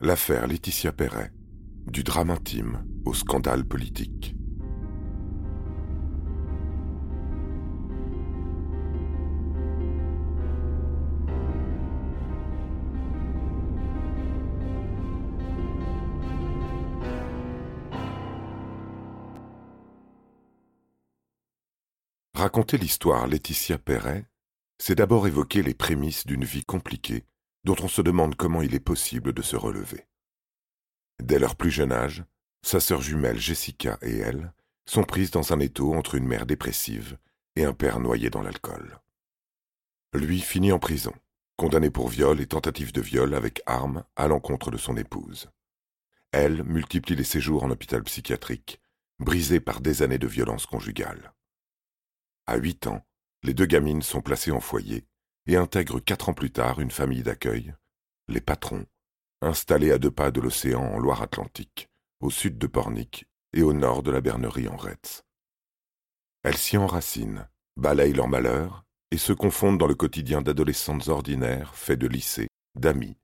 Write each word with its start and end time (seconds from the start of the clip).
L'affaire 0.00 0.46
Laetitia 0.46 0.92
Perret, 0.92 1.32
du 1.88 2.04
drame 2.04 2.30
intime 2.30 2.86
au 3.04 3.14
scandale 3.14 3.64
politique. 3.64 4.36
Raconter 22.34 22.78
l'histoire 22.78 23.26
Laetitia 23.26 23.78
Perret, 23.78 24.28
c'est 24.80 24.94
d'abord 24.94 25.26
évoquer 25.26 25.64
les 25.64 25.74
prémices 25.74 26.24
d'une 26.24 26.44
vie 26.44 26.64
compliquée 26.64 27.24
dont 27.64 27.76
on 27.82 27.88
se 27.88 28.02
demande 28.02 28.34
comment 28.34 28.62
il 28.62 28.74
est 28.74 28.80
possible 28.80 29.32
de 29.32 29.42
se 29.42 29.56
relever. 29.56 30.06
Dès 31.22 31.38
leur 31.38 31.56
plus 31.56 31.70
jeune 31.70 31.92
âge, 31.92 32.24
sa 32.62 32.80
sœur 32.80 33.02
jumelle 33.02 33.38
Jessica 33.38 33.98
et 34.02 34.18
elle 34.18 34.52
sont 34.86 35.04
prises 35.04 35.30
dans 35.30 35.52
un 35.52 35.60
étau 35.60 35.94
entre 35.94 36.14
une 36.14 36.26
mère 36.26 36.46
dépressive 36.46 37.18
et 37.56 37.64
un 37.64 37.72
père 37.72 38.00
noyé 38.00 38.30
dans 38.30 38.42
l'alcool. 38.42 38.98
Lui 40.14 40.40
finit 40.40 40.72
en 40.72 40.78
prison, 40.78 41.12
condamné 41.56 41.90
pour 41.90 42.08
viol 42.08 42.40
et 42.40 42.46
tentative 42.46 42.92
de 42.92 43.00
viol 43.00 43.34
avec 43.34 43.62
arme 43.66 44.04
à 44.16 44.28
l'encontre 44.28 44.70
de 44.70 44.78
son 44.78 44.96
épouse. 44.96 45.50
Elle 46.32 46.62
multiplie 46.62 47.16
les 47.16 47.24
séjours 47.24 47.64
en 47.64 47.70
hôpital 47.70 48.02
psychiatrique, 48.04 48.80
brisée 49.18 49.60
par 49.60 49.80
des 49.80 50.02
années 50.02 50.18
de 50.18 50.26
violence 50.26 50.66
conjugale. 50.66 51.32
À 52.46 52.56
huit 52.56 52.86
ans, 52.86 53.04
les 53.42 53.54
deux 53.54 53.66
gamines 53.66 54.02
sont 54.02 54.22
placées 54.22 54.52
en 54.52 54.60
foyer 54.60 55.06
et 55.48 55.56
intègrent 55.56 55.98
quatre 55.98 56.28
ans 56.28 56.34
plus 56.34 56.52
tard 56.52 56.78
une 56.78 56.90
famille 56.90 57.22
d'accueil, 57.22 57.74
les 58.28 58.42
patrons, 58.42 58.86
installés 59.40 59.90
à 59.90 59.98
deux 59.98 60.10
pas 60.10 60.30
de 60.30 60.40
l'océan 60.40 60.82
en 60.82 60.98
Loire-Atlantique, 60.98 61.88
au 62.20 62.30
sud 62.30 62.58
de 62.58 62.66
Pornic 62.66 63.26
et 63.54 63.62
au 63.62 63.72
nord 63.72 64.02
de 64.02 64.10
la 64.10 64.20
Bernerie 64.20 64.68
en 64.68 64.76
Retz. 64.76 65.24
Elles 66.44 66.56
s'y 66.56 66.76
enracinent, 66.76 67.48
balayent 67.76 68.12
leur 68.12 68.28
malheur 68.28 68.84
et 69.10 69.16
se 69.16 69.32
confondent 69.32 69.78
dans 69.78 69.86
le 69.86 69.94
quotidien 69.94 70.42
d'adolescentes 70.42 71.08
ordinaires 71.08 71.74
faits 71.74 71.98
de 71.98 72.06
lycée, 72.06 72.48
d'amis 72.74 73.16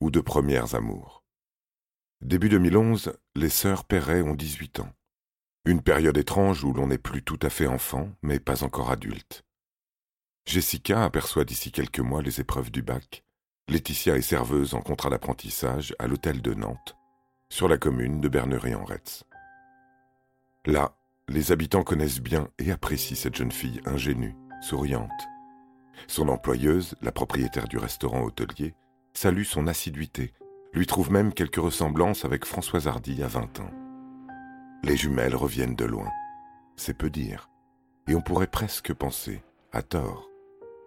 ou 0.00 0.10
de 0.10 0.20
premières 0.20 0.76
amours. 0.76 1.24
Début 2.20 2.48
2011, 2.48 3.14
les 3.34 3.48
sœurs 3.48 3.84
Perret 3.84 4.22
ont 4.22 4.34
18 4.34 4.80
ans. 4.80 4.92
Une 5.64 5.82
période 5.82 6.16
étrange 6.16 6.62
où 6.62 6.72
l'on 6.72 6.86
n'est 6.86 6.98
plus 6.98 7.24
tout 7.24 7.38
à 7.42 7.50
fait 7.50 7.66
enfant, 7.66 8.12
mais 8.22 8.38
pas 8.38 8.62
encore 8.62 8.92
adulte. 8.92 9.44
Jessica 10.46 11.04
aperçoit 11.04 11.44
d'ici 11.44 11.70
quelques 11.70 12.00
mois 12.00 12.22
les 12.22 12.40
épreuves 12.40 12.70
du 12.70 12.82
bac. 12.82 13.24
Laetitia 13.68 14.16
est 14.16 14.22
serveuse 14.22 14.74
en 14.74 14.80
contrat 14.80 15.10
d'apprentissage 15.10 15.94
à 15.98 16.06
l'hôtel 16.06 16.42
de 16.42 16.52
Nantes, 16.52 16.96
sur 17.48 17.68
la 17.68 17.78
commune 17.78 18.20
de 18.20 18.28
Berneray-en-Retz. 18.28 19.24
Là, 20.66 20.96
les 21.28 21.52
habitants 21.52 21.84
connaissent 21.84 22.20
bien 22.20 22.48
et 22.58 22.72
apprécient 22.72 23.16
cette 23.16 23.36
jeune 23.36 23.52
fille 23.52 23.80
ingénue, 23.86 24.34
souriante. 24.60 25.10
Son 26.08 26.28
employeuse, 26.28 26.96
la 27.00 27.12
propriétaire 27.12 27.68
du 27.68 27.78
restaurant 27.78 28.22
hôtelier, 28.22 28.74
salue 29.14 29.44
son 29.44 29.66
assiduité, 29.66 30.32
lui 30.72 30.86
trouve 30.86 31.12
même 31.12 31.32
quelques 31.32 31.56
ressemblances 31.56 32.24
avec 32.24 32.44
Françoise 32.44 32.88
Hardy 32.88 33.22
à 33.22 33.28
20 33.28 33.60
ans. 33.60 33.70
Les 34.82 34.96
jumelles 34.96 35.36
reviennent 35.36 35.76
de 35.76 35.84
loin. 35.84 36.10
C'est 36.76 36.96
peu 36.96 37.10
dire. 37.10 37.48
Et 38.08 38.14
on 38.14 38.20
pourrait 38.20 38.48
presque 38.48 38.92
penser, 38.92 39.42
à 39.72 39.82
tort, 39.82 40.28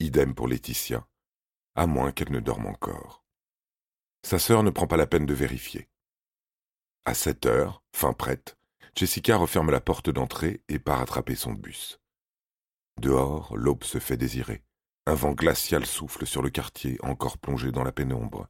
idem 0.00 0.34
pour 0.34 0.48
Laetitia, 0.48 1.06
à 1.74 1.86
moins 1.86 2.12
qu'elle 2.12 2.32
ne 2.32 2.40
dorme 2.40 2.66
encore. 2.66 3.24
Sa 4.22 4.38
sœur 4.38 4.62
ne 4.62 4.70
prend 4.70 4.86
pas 4.86 4.96
la 4.96 5.06
peine 5.06 5.26
de 5.26 5.34
vérifier. 5.34 5.88
À 7.04 7.14
sept 7.14 7.46
heures, 7.46 7.82
fin 7.94 8.12
prête, 8.12 8.56
Jessica 8.94 9.36
referme 9.36 9.70
la 9.70 9.80
porte 9.80 10.10
d'entrée 10.10 10.62
et 10.68 10.78
part 10.78 11.00
attraper 11.00 11.36
son 11.36 11.52
bus. 11.52 12.00
Dehors, 13.00 13.56
l'aube 13.56 13.84
se 13.84 13.98
fait 13.98 14.16
désirer. 14.16 14.64
Un 15.06 15.14
vent 15.14 15.32
glacial 15.32 15.86
souffle 15.86 16.26
sur 16.26 16.42
le 16.42 16.50
quartier 16.50 16.98
encore 17.02 17.38
plongé 17.38 17.70
dans 17.70 17.84
la 17.84 17.92
pénombre, 17.92 18.48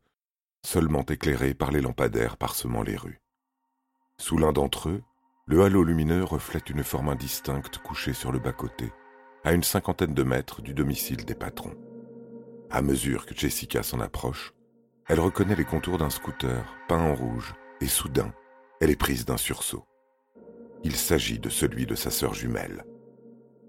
seulement 0.65 1.05
éclairé 1.05 1.53
par 1.53 1.71
les 1.71 1.81
lampadaires 1.81 2.37
parsemant 2.37 2.83
les 2.83 2.97
rues. 2.97 3.21
Sous 4.19 4.39
l'un 4.39 4.53
d'entre 4.53 4.89
eux, 4.89 5.03
le 5.45 5.63
halo 5.63 5.85
lumineux 5.85 6.25
reflète 6.25 6.71
une 6.71 6.83
forme 6.83 7.09
indistincte 7.09 7.79
couchée 7.79 8.15
sur 8.15 8.33
le 8.33 8.39
bas-côté, 8.39 8.91
à 9.47 9.53
une 9.53 9.63
cinquantaine 9.63 10.13
de 10.13 10.25
mètres 10.25 10.61
du 10.61 10.75
domicile 10.75 11.25
des 11.25 11.37
patrons. 11.37 11.77
À 12.69 12.83
mesure 12.83 13.27
que 13.27 13.35
Jessica 13.37 13.85
s'en 13.85 14.01
approche, 14.01 14.53
elle 15.07 15.21
reconnaît 15.21 15.55
les 15.55 15.65
contours 15.65 15.99
d'un 15.99 16.11
scooter 16.11 16.65
peint 16.89 17.01
en 17.01 17.15
rouge, 17.15 17.55
et 17.81 17.87
soudain, 17.87 18.35
elle 18.81 18.91
est 18.91 18.97
prise 18.97 19.25
d'un 19.25 19.37
sursaut. 19.37 19.87
Il 20.83 20.97
s'agit 20.97 21.39
de 21.39 21.49
celui 21.49 21.87
de 21.87 21.95
sa 21.95 22.11
sœur 22.11 22.35
jumelle. 22.35 22.85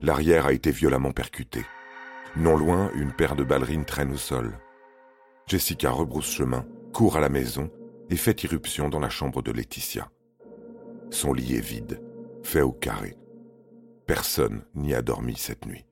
L'arrière 0.01 0.47
a 0.47 0.53
été 0.53 0.71
violemment 0.71 1.11
percuté. 1.11 1.63
Non 2.35 2.57
loin, 2.57 2.89
une 2.95 3.11
paire 3.11 3.35
de 3.35 3.43
ballerines 3.43 3.85
traîne 3.85 4.11
au 4.11 4.17
sol. 4.17 4.57
Jessica 5.45 5.91
rebrousse 5.91 6.31
chemin, 6.31 6.65
court 6.91 7.17
à 7.17 7.19
la 7.19 7.29
maison 7.29 7.69
et 8.09 8.15
fait 8.15 8.43
irruption 8.43 8.89
dans 8.89 8.99
la 8.99 9.09
chambre 9.09 9.43
de 9.43 9.51
Laetitia. 9.51 10.09
Son 11.11 11.33
lit 11.33 11.55
est 11.55 11.61
vide, 11.61 12.01
fait 12.41 12.61
au 12.61 12.71
carré. 12.71 13.15
Personne 14.07 14.63
n'y 14.73 14.93
a 14.93 15.01
dormi 15.01 15.35
cette 15.35 15.65
nuit. 15.65 15.85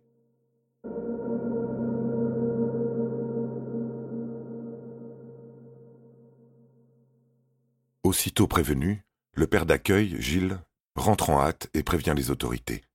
Aussitôt 8.03 8.47
prévenu, 8.47 9.03
le 9.33 9.47
père 9.47 9.65
d'accueil, 9.65 10.15
Gilles, 10.21 10.61
rentre 10.95 11.29
en 11.29 11.41
hâte 11.41 11.69
et 11.73 11.83
prévient 11.83 12.13
les 12.15 12.31
autorités. 12.31 12.85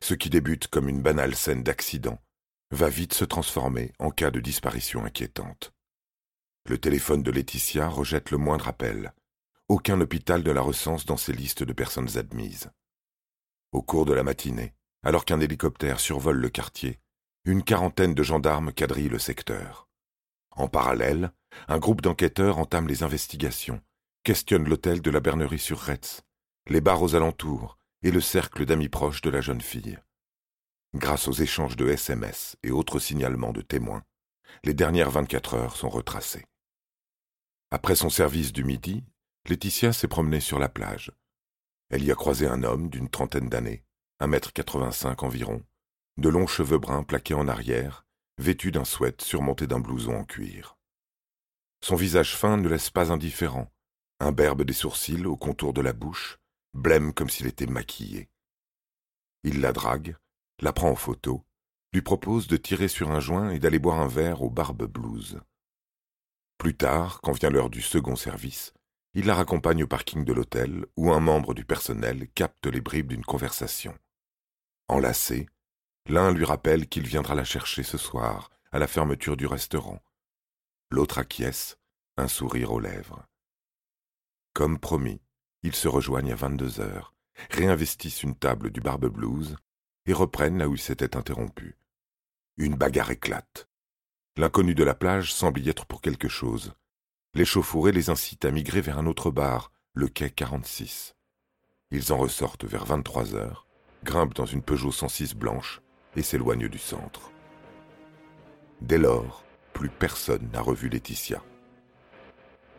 Ce 0.00 0.14
qui 0.14 0.30
débute 0.30 0.68
comme 0.68 0.88
une 0.88 1.02
banale 1.02 1.34
scène 1.34 1.62
d'accident 1.62 2.18
va 2.70 2.88
vite 2.88 3.12
se 3.12 3.26
transformer 3.26 3.92
en 3.98 4.10
cas 4.10 4.30
de 4.30 4.40
disparition 4.40 5.04
inquiétante. 5.04 5.74
Le 6.66 6.78
téléphone 6.78 7.22
de 7.22 7.30
Laetitia 7.30 7.86
rejette 7.86 8.30
le 8.30 8.38
moindre 8.38 8.68
appel, 8.68 9.12
aucun 9.68 10.00
hôpital 10.00 10.42
ne 10.42 10.52
la 10.52 10.62
recense 10.62 11.04
dans 11.04 11.18
ses 11.18 11.34
listes 11.34 11.64
de 11.64 11.72
personnes 11.74 12.16
admises. 12.16 12.70
Au 13.74 13.82
cours 13.82 14.04
de 14.04 14.12
la 14.12 14.22
matinée, 14.22 14.72
alors 15.02 15.24
qu'un 15.24 15.40
hélicoptère 15.40 15.98
survole 15.98 16.36
le 16.36 16.48
quartier, 16.48 17.00
une 17.44 17.64
quarantaine 17.64 18.14
de 18.14 18.22
gendarmes 18.22 18.72
quadrillent 18.72 19.08
le 19.08 19.18
secteur. 19.18 19.88
En 20.52 20.68
parallèle, 20.68 21.32
un 21.66 21.78
groupe 21.78 22.00
d'enquêteurs 22.00 22.58
entame 22.58 22.86
les 22.86 23.02
investigations, 23.02 23.82
questionne 24.22 24.68
l'hôtel 24.68 25.02
de 25.02 25.10
la 25.10 25.18
Bernerie 25.18 25.58
sur 25.58 25.80
Retz, 25.80 26.22
les 26.68 26.80
bars 26.80 27.02
aux 27.02 27.16
alentours 27.16 27.76
et 28.04 28.12
le 28.12 28.20
cercle 28.20 28.64
d'amis 28.64 28.88
proches 28.88 29.22
de 29.22 29.30
la 29.30 29.40
jeune 29.40 29.60
fille. 29.60 29.98
Grâce 30.94 31.26
aux 31.26 31.32
échanges 31.32 31.74
de 31.74 31.88
SMS 31.88 32.56
et 32.62 32.70
autres 32.70 33.00
signalements 33.00 33.52
de 33.52 33.60
témoins, 33.60 34.04
les 34.62 34.74
dernières 34.74 35.10
24 35.10 35.54
heures 35.54 35.76
sont 35.76 35.88
retracées. 35.88 36.46
Après 37.72 37.96
son 37.96 38.08
service 38.08 38.52
du 38.52 38.62
midi, 38.62 39.02
Laetitia 39.48 39.92
s'est 39.92 40.06
promenée 40.06 40.38
sur 40.38 40.60
la 40.60 40.68
plage. 40.68 41.10
Elle 41.90 42.04
y 42.04 42.10
a 42.12 42.14
croisé 42.14 42.46
un 42.46 42.62
homme 42.62 42.88
d'une 42.88 43.08
trentaine 43.08 43.48
d'années, 43.48 43.84
un 44.20 44.26
mètre 44.26 44.52
quatre-vingt-cinq 44.52 45.22
environ, 45.22 45.64
de 46.16 46.28
longs 46.28 46.46
cheveux 46.46 46.78
bruns 46.78 47.02
plaqués 47.02 47.34
en 47.34 47.48
arrière, 47.48 48.06
vêtu 48.38 48.70
d'un 48.70 48.84
sweat 48.84 49.22
surmonté 49.22 49.66
d'un 49.66 49.80
blouson 49.80 50.14
en 50.16 50.24
cuir. 50.24 50.76
Son 51.82 51.96
visage 51.96 52.36
fin 52.36 52.56
ne 52.56 52.68
laisse 52.68 52.90
pas 52.90 53.12
indifférent, 53.12 53.70
imberbe 54.20 54.62
des 54.62 54.72
sourcils 54.72 55.26
au 55.26 55.36
contour 55.36 55.72
de 55.72 55.80
la 55.80 55.92
bouche, 55.92 56.38
blême 56.72 57.12
comme 57.12 57.28
s'il 57.28 57.46
était 57.46 57.66
maquillé. 57.66 58.30
Il 59.42 59.60
la 59.60 59.72
drague, 59.72 60.16
la 60.60 60.72
prend 60.72 60.90
en 60.90 60.96
photo, 60.96 61.44
lui 61.92 62.02
propose 62.02 62.46
de 62.48 62.56
tirer 62.56 62.88
sur 62.88 63.10
un 63.10 63.20
joint 63.20 63.50
et 63.50 63.58
d'aller 63.58 63.78
boire 63.78 64.00
un 64.00 64.08
verre 64.08 64.42
au 64.42 64.50
Barbe 64.50 64.86
Blues. 64.86 65.40
Plus 66.58 66.76
tard, 66.76 67.20
quand 67.20 67.32
vient 67.32 67.50
l'heure 67.50 67.70
du 67.70 67.82
second 67.82 68.16
service, 68.16 68.72
il 69.14 69.26
la 69.26 69.34
raccompagne 69.34 69.84
au 69.84 69.86
parking 69.86 70.24
de 70.24 70.32
l'hôtel 70.32 70.86
où 70.96 71.12
un 71.12 71.20
membre 71.20 71.54
du 71.54 71.64
personnel 71.64 72.28
capte 72.34 72.66
les 72.66 72.80
bribes 72.80 73.08
d'une 73.08 73.24
conversation. 73.24 73.96
Enlacé, 74.88 75.48
l'un 76.06 76.32
lui 76.32 76.44
rappelle 76.44 76.88
qu'il 76.88 77.06
viendra 77.06 77.34
la 77.34 77.44
chercher 77.44 77.84
ce 77.84 77.96
soir 77.96 78.50
à 78.72 78.78
la 78.78 78.88
fermeture 78.88 79.36
du 79.36 79.46
restaurant. 79.46 80.02
L'autre 80.90 81.18
acquiesce, 81.18 81.78
un 82.16 82.28
sourire 82.28 82.72
aux 82.72 82.80
lèvres. 82.80 83.24
Comme 84.52 84.78
promis, 84.78 85.20
ils 85.62 85.74
se 85.74 85.88
rejoignent 85.88 86.32
à 86.32 86.36
22 86.36 86.80
heures, 86.80 87.14
réinvestissent 87.50 88.22
une 88.22 88.36
table 88.36 88.70
du 88.70 88.80
Barbe 88.80 89.06
Blues 89.06 89.56
et 90.06 90.12
reprennent 90.12 90.58
là 90.58 90.68
où 90.68 90.74
ils 90.74 90.80
s'étaient 90.80 91.16
interrompus. 91.16 91.74
Une 92.56 92.76
bagarre 92.76 93.10
éclate. 93.10 93.68
L'inconnu 94.36 94.74
de 94.74 94.84
la 94.84 94.94
plage 94.94 95.32
semble 95.32 95.60
y 95.60 95.68
être 95.68 95.86
pour 95.86 96.02
quelque 96.02 96.28
chose. 96.28 96.74
L'échauffourée 97.36 97.90
les 97.90 98.10
incite 98.10 98.44
à 98.44 98.52
migrer 98.52 98.80
vers 98.80 98.96
un 98.96 99.06
autre 99.06 99.32
bar, 99.32 99.72
le 99.92 100.06
quai 100.06 100.30
46. 100.30 101.16
Ils 101.90 102.12
en 102.12 102.16
ressortent 102.16 102.64
vers 102.64 102.84
23 102.84 103.34
heures, 103.34 103.66
grimpent 104.04 104.36
dans 104.36 104.46
une 104.46 104.62
Peugeot 104.62 104.92
106 104.92 105.34
blanche 105.34 105.80
et 106.14 106.22
s'éloignent 106.22 106.68
du 106.68 106.78
centre. 106.78 107.32
Dès 108.80 108.98
lors, 108.98 109.44
plus 109.72 109.88
personne 109.88 110.48
n'a 110.52 110.60
revu 110.60 110.88
Laetitia. 110.88 111.42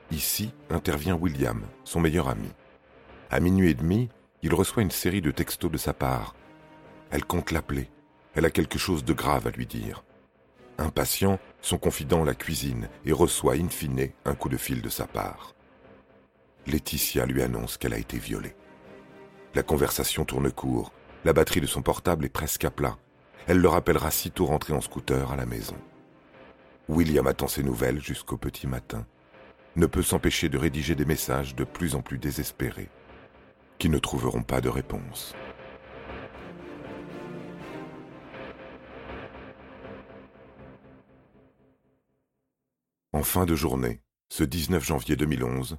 Ici 0.09 0.53
intervient 0.69 1.15
William, 1.15 1.65
son 1.83 1.99
meilleur 1.99 2.29
ami. 2.29 2.49
À 3.29 3.41
minuit 3.41 3.71
et 3.71 3.73
demi, 3.73 4.07
il 4.41 4.53
reçoit 4.53 4.83
une 4.83 4.91
série 4.91 5.21
de 5.21 5.31
textos 5.31 5.71
de 5.71 5.77
sa 5.77 5.93
part. 5.93 6.33
Elle 7.11 7.25
compte 7.25 7.51
l'appeler. 7.51 7.89
Elle 8.35 8.45
a 8.45 8.51
quelque 8.51 8.79
chose 8.79 9.03
de 9.03 9.13
grave 9.13 9.47
à 9.47 9.51
lui 9.51 9.65
dire. 9.65 10.04
Impatient, 10.77 11.39
son 11.61 11.77
confident 11.77 12.23
la 12.23 12.35
cuisine 12.35 12.89
et 13.05 13.13
reçoit 13.13 13.55
in 13.55 13.69
fine 13.69 14.09
un 14.25 14.35
coup 14.35 14.49
de 14.49 14.57
fil 14.57 14.81
de 14.81 14.89
sa 14.89 15.07
part. 15.07 15.55
Laetitia 16.67 17.25
lui 17.25 17.41
annonce 17.41 17.77
qu'elle 17.77 17.93
a 17.93 17.97
été 17.99 18.17
violée. 18.17 18.55
La 19.53 19.63
conversation 19.63 20.25
tourne 20.25 20.51
court. 20.51 20.91
La 21.23 21.33
batterie 21.33 21.61
de 21.61 21.67
son 21.67 21.81
portable 21.81 22.25
est 22.25 22.29
presque 22.29 22.65
à 22.65 22.71
plat. 22.71 22.97
Elle 23.47 23.59
le 23.59 23.69
rappellera 23.69 24.11
sitôt 24.11 24.45
rentré 24.45 24.73
en 24.73 24.81
scooter 24.81 25.31
à 25.31 25.35
la 25.35 25.45
maison. 25.45 25.77
William 26.89 27.25
attend 27.25 27.47
ses 27.47 27.63
nouvelles 27.63 28.01
jusqu'au 28.01 28.37
petit 28.37 28.67
matin. 28.67 29.05
Ne 29.75 29.85
peut 29.85 30.03
s'empêcher 30.03 30.49
de 30.49 30.57
rédiger 30.57 30.95
des 30.95 31.05
messages 31.05 31.55
de 31.55 31.63
plus 31.63 31.95
en 31.95 32.01
plus 32.01 32.17
désespérés, 32.17 32.89
qui 33.77 33.89
ne 33.89 33.97
trouveront 33.97 34.43
pas 34.43 34.61
de 34.61 34.69
réponse. 34.69 35.33
En 43.15 43.23
fin 43.23 43.45
de 43.45 43.55
journée, 43.55 44.01
ce 44.27 44.43
19 44.43 44.83
janvier 44.83 45.15
2011, 45.15 45.77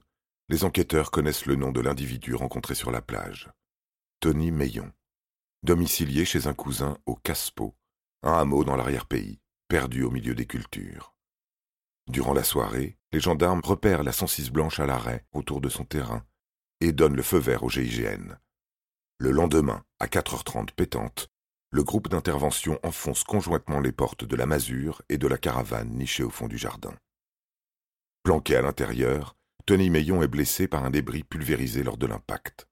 les 0.48 0.64
enquêteurs 0.64 1.10
connaissent 1.10 1.44
le 1.44 1.54
nom 1.54 1.70
de 1.70 1.82
l'individu 1.82 2.34
rencontré 2.34 2.74
sur 2.74 2.90
la 2.90 3.02
plage. 3.02 3.50
Tony 4.20 4.50
Meillon, 4.50 4.90
domicilié 5.62 6.24
chez 6.24 6.46
un 6.46 6.54
cousin 6.54 6.96
au 7.04 7.14
Caspo, 7.14 7.76
un 8.22 8.32
hameau 8.32 8.64
dans 8.64 8.74
l'arrière-pays, 8.74 9.38
perdu 9.68 10.02
au 10.02 10.10
milieu 10.10 10.34
des 10.34 10.46
cultures. 10.46 11.14
Durant 12.08 12.32
la 12.32 12.42
soirée, 12.42 12.96
les 13.12 13.20
gendarmes 13.20 13.60
repèrent 13.62 14.02
la 14.02 14.12
106 14.12 14.50
blanche 14.50 14.80
à 14.80 14.86
l'arrêt 14.86 15.26
autour 15.32 15.60
de 15.60 15.68
son 15.68 15.84
terrain 15.84 16.24
et 16.80 16.92
donnent 16.92 17.16
le 17.16 17.22
feu 17.22 17.38
vert 17.38 17.64
au 17.64 17.68
GIGN. 17.68 18.38
Le 19.18 19.30
lendemain, 19.30 19.84
à 20.00 20.06
4h30 20.06 20.70
pétante, 20.72 21.28
le 21.70 21.84
groupe 21.84 22.08
d'intervention 22.08 22.80
enfonce 22.82 23.24
conjointement 23.24 23.80
les 23.80 23.92
portes 23.92 24.24
de 24.24 24.36
la 24.36 24.46
masure 24.46 25.02
et 25.10 25.18
de 25.18 25.26
la 25.26 25.36
caravane 25.36 25.90
nichée 25.90 26.22
au 26.22 26.30
fond 26.30 26.48
du 26.48 26.56
jardin. 26.56 26.94
Planqué 28.26 28.56
à 28.56 28.62
l'intérieur, 28.62 29.36
Tony 29.66 29.88
Meillon 29.88 30.20
est 30.20 30.26
blessé 30.26 30.66
par 30.66 30.84
un 30.84 30.90
débris 30.90 31.22
pulvérisé 31.22 31.84
lors 31.84 31.96
de 31.96 32.08
l'impact. 32.08 32.66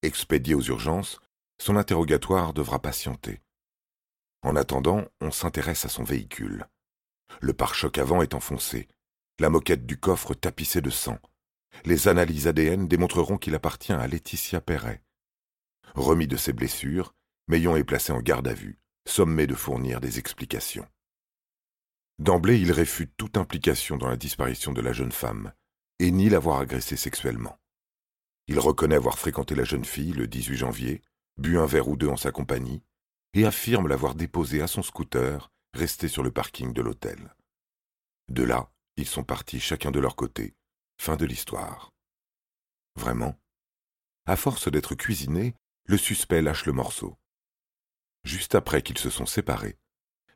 Expédié 0.00 0.54
aux 0.54 0.62
urgences, 0.62 1.20
son 1.60 1.76
interrogatoire 1.76 2.54
devra 2.54 2.80
patienter. 2.80 3.42
En 4.40 4.56
attendant, 4.56 5.04
on 5.20 5.30
s'intéresse 5.30 5.84
à 5.84 5.90
son 5.90 6.04
véhicule. 6.04 6.68
Le 7.42 7.52
pare-choc 7.52 7.98
avant 7.98 8.22
est 8.22 8.32
enfoncé, 8.32 8.88
la 9.38 9.50
moquette 9.50 9.84
du 9.84 9.98
coffre 9.98 10.32
tapissée 10.32 10.80
de 10.80 10.88
sang. 10.88 11.18
Les 11.84 12.08
analyses 12.08 12.46
ADN 12.46 12.88
démontreront 12.88 13.36
qu'il 13.36 13.54
appartient 13.54 13.92
à 13.92 14.08
Laetitia 14.08 14.62
Perret. 14.62 15.02
Remis 15.94 16.28
de 16.28 16.38
ses 16.38 16.54
blessures, 16.54 17.14
Meillon 17.46 17.76
est 17.76 17.84
placé 17.84 18.10
en 18.10 18.22
garde 18.22 18.48
à 18.48 18.54
vue, 18.54 18.78
sommé 19.06 19.46
de 19.46 19.54
fournir 19.54 20.00
des 20.00 20.18
explications. 20.18 20.88
D'emblée, 22.22 22.60
il 22.60 22.70
réfute 22.70 23.12
toute 23.16 23.36
implication 23.36 23.96
dans 23.96 24.06
la 24.06 24.16
disparition 24.16 24.72
de 24.72 24.80
la 24.80 24.92
jeune 24.92 25.10
femme, 25.10 25.52
et 25.98 26.12
nie 26.12 26.28
l'avoir 26.28 26.60
agressée 26.60 26.96
sexuellement. 26.96 27.58
Il 28.46 28.60
reconnaît 28.60 28.94
avoir 28.94 29.18
fréquenté 29.18 29.56
la 29.56 29.64
jeune 29.64 29.84
fille 29.84 30.12
le 30.12 30.28
18 30.28 30.56
janvier, 30.56 31.02
bu 31.36 31.58
un 31.58 31.66
verre 31.66 31.88
ou 31.88 31.96
deux 31.96 32.06
en 32.06 32.16
sa 32.16 32.30
compagnie, 32.30 32.80
et 33.34 33.44
affirme 33.44 33.88
l'avoir 33.88 34.14
déposée 34.14 34.62
à 34.62 34.68
son 34.68 34.84
scooter, 34.84 35.50
resté 35.74 36.06
sur 36.06 36.22
le 36.22 36.30
parking 36.30 36.72
de 36.72 36.80
l'hôtel. 36.80 37.34
De 38.28 38.44
là, 38.44 38.70
ils 38.96 39.08
sont 39.08 39.24
partis 39.24 39.58
chacun 39.58 39.90
de 39.90 39.98
leur 39.98 40.14
côté. 40.14 40.54
Fin 41.00 41.16
de 41.16 41.26
l'histoire. 41.26 41.90
Vraiment 42.94 43.36
À 44.26 44.36
force 44.36 44.70
d'être 44.70 44.94
cuisinés, 44.94 45.56
le 45.86 45.96
suspect 45.96 46.40
lâche 46.40 46.66
le 46.66 46.72
morceau. 46.72 47.18
Juste 48.22 48.54
après 48.54 48.82
qu'ils 48.82 48.98
se 48.98 49.10
sont 49.10 49.26
séparés, 49.26 49.76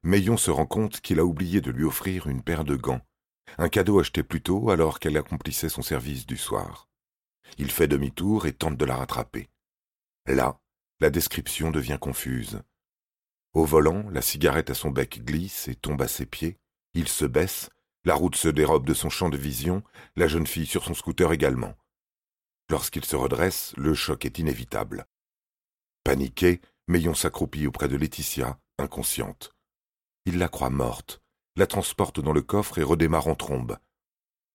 Meillon 0.06 0.37
se 0.37 0.53
rend 0.53 0.67
compte 0.67 1.00
qu'il 1.00 1.19
a 1.19 1.25
oublié 1.25 1.61
de 1.61 1.73
lui 1.73 1.82
offrir 1.82 2.29
une 2.29 2.41
paire 2.41 2.62
de 2.62 2.76
gants, 2.76 3.05
un 3.58 3.69
cadeau 3.69 3.99
acheté 3.99 4.23
plus 4.23 4.41
tôt 4.41 4.70
alors 4.70 5.00
qu'elle 5.00 5.17
accomplissait 5.17 5.69
son 5.69 5.82
service 5.82 6.26
du 6.26 6.37
soir. 6.37 6.88
Il 7.58 7.73
fait 7.73 7.88
demi-tour 7.88 8.47
et 8.47 8.53
tente 8.53 8.76
de 8.76 8.85
la 8.85 8.94
rattraper. 8.94 9.50
Là, 10.29 10.61
la 11.00 11.11
description 11.11 11.73
devient 11.73 11.99
confuse. 12.00 12.62
Au 13.53 13.64
volant, 13.64 14.08
la 14.11 14.23
cigarette 14.23 14.70
à 14.70 14.75
son 14.75 14.93
bec 14.93 15.25
glisse 15.25 15.67
et 15.67 15.75
tombe 15.75 16.00
à 16.00 16.06
ses 16.06 16.25
pieds. 16.25 16.56
Il 16.94 17.09
se 17.09 17.25
baisse, 17.25 17.69
la 18.05 18.14
route 18.14 18.37
se 18.37 18.47
dérobe 18.47 18.87
de 18.87 18.94
son 18.94 19.11
champ 19.11 19.29
de 19.29 19.37
vision, 19.37 19.82
la 20.14 20.29
jeune 20.29 20.47
fille 20.47 20.67
sur 20.67 20.85
son 20.85 20.94
scooter 20.94 21.32
également. 21.32 21.75
Lorsqu'il 22.70 23.05
se 23.05 23.17
redresse, 23.17 23.75
le 23.76 23.93
choc 23.93 24.25
est 24.25 24.38
inévitable. 24.38 25.09
Paniqué, 26.05 26.61
Meillon 26.87 27.14
s'accroupit 27.14 27.67
auprès 27.67 27.88
de 27.88 27.97
Laetitia, 27.97 28.61
inconsciente. 28.79 29.56
Il 30.28 30.38
la 30.38 30.49
croit 30.49 30.70
morte, 30.70 31.23
la 31.55 31.69
transporte 31.69 32.19
dans 32.19 32.32
le 32.32 32.43
coffre 32.43 32.78
et 32.78 32.82
redémarre 32.82 33.28
en 33.28 33.37
trombe. 33.37 33.78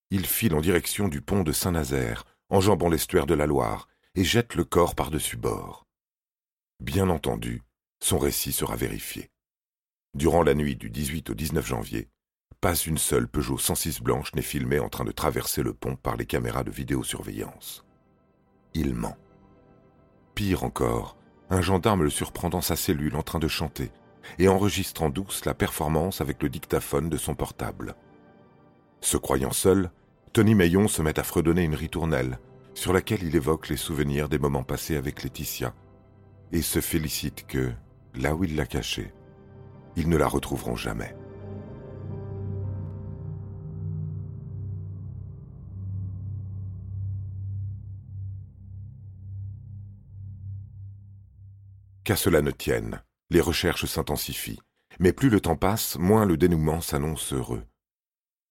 Il 0.09 0.25
file 0.25 0.53
en 0.53 0.59
direction 0.59 1.07
du 1.07 1.21
pont 1.21 1.43
de 1.43 1.53
Saint-Nazaire, 1.53 2.25
enjambant 2.49 2.89
l'estuaire 2.89 3.25
de 3.25 3.35
la 3.35 3.45
Loire, 3.45 3.87
et 4.15 4.25
jette 4.25 4.55
le 4.55 4.65
corps 4.65 4.95
par-dessus 4.95 5.37
bord. 5.37 5.87
Bien 6.81 7.09
entendu, 7.09 7.61
son 8.03 8.19
récit 8.19 8.51
sera 8.51 8.75
vérifié. 8.75 9.31
Durant 10.13 10.43
la 10.43 10.55
nuit 10.55 10.75
du 10.75 10.89
18 10.89 11.29
au 11.29 11.33
19 11.35 11.65
janvier, 11.65 12.09
pas 12.59 12.75
une 12.75 12.97
seule 12.97 13.29
Peugeot 13.29 13.57
106 13.57 14.01
blanche 14.01 14.35
n'est 14.35 14.41
filmée 14.41 14.79
en 14.79 14.89
train 14.89 15.05
de 15.05 15.13
traverser 15.13 15.63
le 15.63 15.73
pont 15.73 15.95
par 15.95 16.17
les 16.17 16.25
caméras 16.25 16.65
de 16.65 16.71
vidéosurveillance. 16.71 17.85
Il 18.73 18.93
ment. 18.93 19.15
Pire 20.35 20.65
encore, 20.65 21.15
un 21.49 21.61
gendarme 21.61 22.03
le 22.03 22.09
surprend 22.09 22.49
dans 22.49 22.59
sa 22.59 22.75
cellule 22.75 23.15
en 23.15 23.23
train 23.23 23.39
de 23.39 23.47
chanter 23.47 23.89
et 24.39 24.47
enregistre 24.47 25.03
en 25.03 25.09
douce 25.09 25.45
la 25.45 25.53
performance 25.53 26.21
avec 26.21 26.41
le 26.43 26.49
dictaphone 26.49 27.09
de 27.09 27.17
son 27.17 27.35
portable. 27.35 27.95
Se 29.01 29.17
croyant 29.17 29.51
seul, 29.51 29.91
Tony 30.33 30.55
Meillon 30.55 30.87
se 30.87 31.01
met 31.01 31.19
à 31.19 31.23
fredonner 31.23 31.63
une 31.63 31.75
ritournelle 31.75 32.39
sur 32.73 32.93
laquelle 32.93 33.23
il 33.23 33.35
évoque 33.35 33.69
les 33.69 33.77
souvenirs 33.77 34.29
des 34.29 34.39
moments 34.39 34.63
passés 34.63 34.95
avec 34.95 35.23
Laetitia 35.23 35.73
et 36.51 36.61
se 36.61 36.79
félicite 36.79 37.45
que, 37.47 37.71
là 38.15 38.35
où 38.35 38.43
il 38.43 38.55
l'a 38.55 38.65
cachée, 38.65 39.13
ils 39.95 40.07
ne 40.07 40.17
la 40.17 40.27
retrouveront 40.27 40.75
jamais. 40.75 41.15
Qu'à 52.03 52.15
cela 52.15 52.41
ne 52.41 52.51
tienne, 52.51 53.01
les 53.31 53.39
recherches 53.39 53.85
s'intensifient, 53.85 54.59
mais 54.99 55.13
plus 55.13 55.29
le 55.29 55.39
temps 55.39 55.55
passe, 55.55 55.97
moins 55.97 56.25
le 56.25 56.35
dénouement 56.35 56.81
s'annonce 56.81 57.31
heureux. 57.31 57.65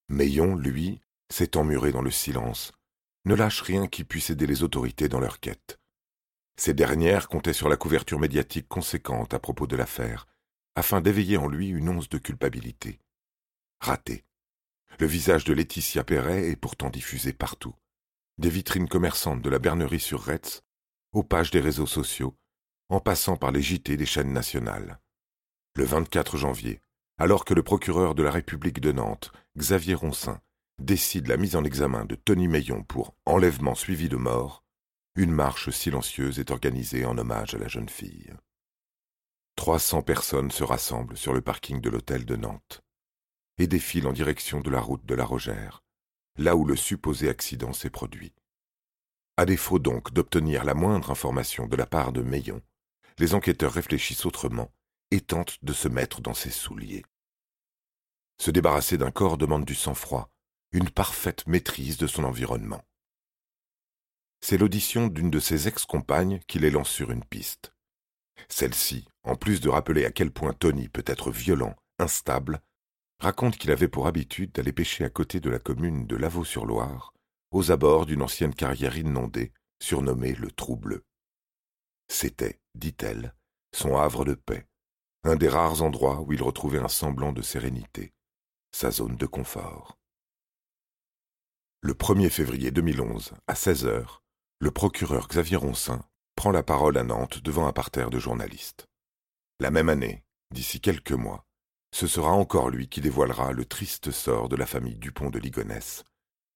Meillon, 0.09 0.57
lui, 0.57 1.03
s'est 1.29 1.59
emmuré 1.59 1.93
dans 1.93 2.01
le 2.01 2.11
silence, 2.11 2.73
ne 3.27 3.35
lâche 3.35 3.61
rien 3.61 3.87
qui 3.87 4.05
puisse 4.05 4.31
aider 4.31 4.47
les 4.47 4.63
autorités 4.63 5.11
dans 5.11 5.21
leur 5.21 5.39
quête. 5.39 5.79
Ces 6.57 6.73
dernières 6.73 7.29
comptaient 7.29 7.53
sur 7.53 7.69
la 7.69 7.77
couverture 7.77 8.19
médiatique 8.19 8.69
conséquente 8.69 9.35
à 9.35 9.39
propos 9.39 9.67
de 9.67 9.77
l'affaire, 9.77 10.27
afin 10.75 11.03
d'éveiller 11.03 11.37
en 11.37 11.47
lui 11.47 11.69
une 11.69 11.91
once 11.91 12.09
de 12.09 12.19
culpabilité. 12.19 13.01
Raté. 13.81 14.25
Le 14.99 15.07
visage 15.07 15.45
de 15.45 15.53
Laetitia 15.53 16.05
Perret 16.05 16.49
est 16.49 16.57
pourtant 16.57 16.89
diffusé 16.89 17.35
partout. 17.35 17.75
Des 18.39 18.51
vitrines 18.51 18.89
commerçantes 18.89 19.43
de 19.43 19.51
la 19.51 19.59
bernerie 19.59 20.01
sur 20.01 20.25
Retz, 20.25 20.63
aux 21.13 21.23
pages 21.23 21.51
des 21.51 21.61
réseaux 21.61 21.87
sociaux, 21.87 22.35
en 22.91 23.01
passant 23.01 23.37
par 23.37 23.53
les 23.53 23.63
JT 23.63 23.97
des 23.97 24.07
chaînes 24.07 24.33
nationales. 24.33 25.01
Le 25.77 25.85
24 25.85 26.37
janvier, 26.37 26.83
alors 27.19 27.45
que 27.45 27.55
le 27.55 27.63
procureur 27.63 28.15
de 28.15 28.23
la 28.23 28.33
République 28.33 28.81
de 28.81 28.91
Nantes, 28.91 29.33
Xavier 29.57 29.95
Roncin, 29.95 30.41
décide 30.81 31.29
la 31.29 31.37
mise 31.37 31.55
en 31.55 31.65
examen 31.65 32.05
de 32.05 32.17
Tony 32.17 32.49
Meillon 32.49 32.83
pour 32.83 33.15
enlèvement 33.27 33.77
suivi 33.77 34.09
de 34.09 34.17
mort, 34.17 34.65
une 35.15 35.31
marche 35.31 35.71
silencieuse 35.71 36.39
est 36.39 36.51
organisée 36.51 37.05
en 37.05 37.17
hommage 37.17 37.55
à 37.55 37.59
la 37.59 37.69
jeune 37.69 37.89
fille. 37.89 38.33
300 39.57 40.03
personnes 40.03 40.51
se 40.51 40.65
rassemblent 40.65 41.17
sur 41.17 41.33
le 41.33 41.43
parking 41.43 41.81
de 41.81 41.91
l'hôtel 41.91 42.25
de 42.25 42.37
Nantes 42.37 42.83
et 43.59 43.67
défilent 43.67 44.07
en 44.07 44.13
direction 44.13 44.61
de 44.61 44.71
la 44.71 44.81
route 44.81 45.05
de 45.05 45.15
la 45.15 45.25
Rogère, 45.25 45.85
là 46.39 46.57
où 46.57 46.65
le 46.65 46.77
supposé 46.77 47.29
accident 47.29 47.73
s'est 47.73 47.91
produit. 47.91 48.33
À 49.37 49.45
défaut 49.45 49.79
donc 49.79 50.13
d'obtenir 50.13 50.65
la 50.65 50.75
moindre 50.75 51.11
information 51.11 51.67
de 51.67 51.77
la 51.77 51.87
part 51.87 52.13
de 52.13 52.23
Meillon, 52.23 52.63
les 53.21 53.35
enquêteurs 53.35 53.75
réfléchissent 53.75 54.25
autrement 54.25 54.73
et 55.11 55.21
tentent 55.21 55.63
de 55.63 55.75
se 55.75 55.89
mettre 55.89 56.23
dans 56.23 56.33
ses 56.33 56.51
souliers. 56.51 57.05
Se 58.39 58.51
débarrasser 58.51 58.97
d'un 58.97 59.11
corps 59.11 59.37
demande 59.37 59.67
du 59.67 59.75
sang-froid, 59.75 60.31
une 60.73 60.89
parfaite 60.89 61.47
maîtrise 61.47 61.99
de 61.99 62.07
son 62.07 62.25
environnement. 62.25 62.83
C'est 64.41 64.57
l'audition 64.57 65.09
d'une 65.09 65.31
de 65.31 65.39
ses 65.39 65.69
ex-compagnes 65.69 66.41
qui 66.47 66.59
les 66.59 66.71
lance 66.71 66.89
sur 66.89 67.11
une 67.11 67.25
piste. 67.25 67.75
Celle-ci, 68.49 69.07
en 69.23 69.37
plus 69.37 69.61
de 69.61 69.69
rappeler 69.69 70.07
à 70.07 70.11
quel 70.11 70.31
point 70.31 70.55
Tony 70.55 70.89
peut 70.89 71.05
être 71.05 71.31
violent, 71.31 71.77
instable, 71.99 72.63
raconte 73.19 73.59
qu'il 73.59 73.71
avait 73.71 73.89
pour 73.89 74.07
habitude 74.07 74.53
d'aller 74.53 74.73
pêcher 74.73 75.05
à 75.05 75.11
côté 75.11 75.41
de 75.41 75.51
la 75.51 75.59
commune 75.59 76.07
de 76.07 76.17
Lavaux-sur-Loire, 76.17 77.13
aux 77.51 77.71
abords 77.71 78.07
d'une 78.07 78.23
ancienne 78.23 78.55
carrière 78.55 78.97
inondée, 78.97 79.53
surnommée 79.79 80.33
le 80.33 80.51
Trou 80.51 80.77
Bleu. 80.77 81.05
C'était, 82.11 82.59
dit-elle, 82.75 83.35
son 83.73 83.97
havre 83.97 84.25
de 84.25 84.35
paix, 84.35 84.67
un 85.23 85.37
des 85.37 85.49
rares 85.49 85.81
endroits 85.81 86.21
où 86.21 86.33
il 86.33 86.43
retrouvait 86.43 86.81
un 86.81 86.89
semblant 86.89 87.33
de 87.33 87.41
sérénité, 87.41 88.13
sa 88.73 88.91
zone 88.91 89.17
de 89.17 89.27
confort. 89.27 89.97
Le 91.83 91.95
1er 91.95 92.29
février 92.29 92.73
2011, 92.73 93.35
à 93.47 93.55
16 93.55 93.87
heures, 93.87 94.25
le 94.59 94.73
procureur 94.73 95.29
Xavier 95.29 95.57
Roncin 95.57 96.05
prend 96.35 96.51
la 96.51 96.65
parole 96.65 96.99
à 96.99 97.05
Nantes 97.05 97.39
devant 97.39 97.69
un 97.69 97.73
parterre 97.73 98.11
de 98.11 98.19
journalistes. 98.19 98.87
La 99.61 99.71
même 99.71 99.89
année, 99.89 100.25
d'ici 100.51 100.81
quelques 100.81 101.13
mois, 101.13 101.47
ce 101.95 102.09
sera 102.09 102.33
encore 102.33 102.71
lui 102.71 102.89
qui 102.89 103.01
dévoilera 103.01 103.53
le 103.53 103.65
triste 103.65 104.11
sort 104.11 104.49
de 104.49 104.57
la 104.57 104.67
famille 104.67 104.97
Dupont 104.97 105.31
de 105.31 105.39
Ligonnès, 105.39 106.05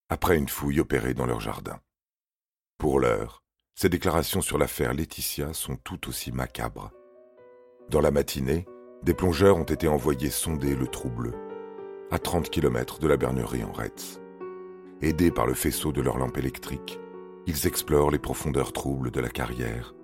après 0.09 0.37
une 0.37 0.49
fouille 0.49 0.81
opérée 0.81 1.15
dans 1.15 1.27
leur 1.27 1.41
jardin. 1.41 1.81
Pour 2.77 2.99
l'heure, 2.99 3.44
ses 3.75 3.89
déclarations 3.89 4.41
sur 4.41 4.57
l'affaire 4.57 4.95
Laetitia 4.95 5.53
sont 5.53 5.77
tout 5.77 6.09
aussi 6.09 6.31
macabres. 6.31 6.93
Dans 7.91 8.01
la 8.01 8.13
matinée, 8.13 8.67
des 9.03 9.15
plongeurs 9.15 9.57
ont 9.57 9.65
été 9.65 9.89
envoyés 9.89 10.31
sonder 10.31 10.75
le 10.77 10.87
trou 10.87 11.11
bleu, 11.11 11.35
à 12.11 12.19
30 12.19 12.51
km 12.51 13.01
de 13.01 13.09
la 13.09 13.17
bernerie 13.17 13.65
en 13.65 13.73
Retz. 13.73 14.21
Aidés 15.03 15.33
par 15.33 15.47
le 15.47 15.55
faisceau 15.55 15.93
de 15.93 16.01
leur 16.01 16.19
lampe 16.19 16.39
électrique, 16.39 17.01
ils 17.47 17.67
explorent 17.67 18.13
les 18.13 18.19
profondeurs 18.19 18.73
troubles 18.73 19.11
de 19.11 19.21
la 19.21 19.29
carrière, 19.29 19.95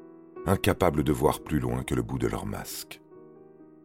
incapables 0.46 1.04
de 1.04 1.12
voir 1.12 1.40
plus 1.40 1.60
loin 1.60 1.84
que 1.84 1.94
le 1.94 2.02
bout 2.02 2.18
de 2.18 2.26
leur 2.26 2.46
masque. 2.46 3.00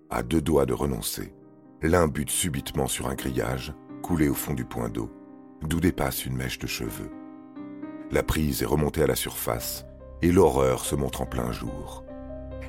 À 0.10 0.24
deux 0.24 0.42
doigts 0.42 0.65
de 0.65 0.74
renoncer, 0.74 1.34
l'un 1.82 2.08
bute 2.08 2.32
subitement 2.32 2.88
sur 2.88 3.08
un 3.08 3.15
grillage 3.15 3.74
coulé 4.01 4.30
au 4.30 4.34
fond 4.34 4.54
du 4.54 4.65
point 4.65 4.89
d'eau, 4.89 5.12
d'où 5.62 5.80
dépasse 5.80 6.25
une 6.25 6.36
mèche 6.36 6.60
de 6.60 6.68
cheveux. 6.68 7.12
La 8.12 8.21
prise 8.21 8.62
est 8.62 8.67
remontée 8.67 9.01
à 9.01 9.07
la 9.07 9.15
surface 9.15 9.85
et 10.21 10.31
l'horreur 10.31 10.85
se 10.85 10.95
montre 10.95 11.21
en 11.21 11.25
plein 11.25 11.51
jour. 11.51 12.03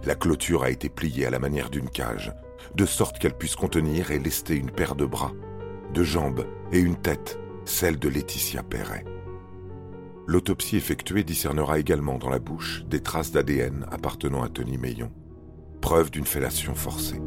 La 0.05 0.15
clôture 0.15 0.63
a 0.63 0.71
été 0.71 0.89
pliée 0.89 1.27
à 1.27 1.31
la 1.31 1.39
manière 1.39 1.69
d'une 1.69 1.91
cage, 1.91 2.33
de 2.75 2.87
sorte 2.87 3.19
qu'elle 3.19 3.37
puisse 3.37 3.57
contenir 3.57 4.11
et 4.11 4.19
lester 4.19 4.57
une 4.57 4.71
paire 4.71 4.95
de 4.95 5.05
bras, 5.05 5.33
de 5.93 6.03
jambes 6.03 6.47
et 6.73 6.79
une 6.79 6.97
tête, 6.97 7.39
celle 7.65 7.99
de 7.99 8.09
Laetitia 8.09 8.63
Perret. 8.63 9.05
L'autopsie 10.27 10.77
effectuée 10.77 11.23
discernera 11.23 11.79
également 11.79 12.19
dans 12.19 12.31
la 12.31 12.39
bouche 12.39 12.85
des 12.87 13.01
traces 13.01 13.31
d'ADN 13.31 13.87
appartenant 13.91 14.43
à 14.43 14.49
Tony 14.49 14.79
Meillon, 14.79 15.13
preuve 15.81 16.11
d'une 16.11 16.27
fellation 16.27 16.75
forcée. 16.75 17.21